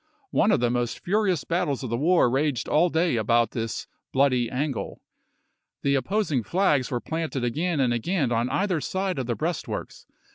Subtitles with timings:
[0.31, 4.49] One of the most furious battles of the war raged all day about this "bloody
[4.49, 5.03] angle."
[5.83, 10.07] The opposing flags were planted again and again on either side of the breastworks.